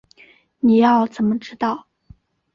[0.61, 1.85] 你要怎么知道